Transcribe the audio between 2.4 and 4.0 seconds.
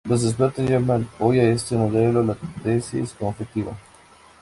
tesis conflictiva.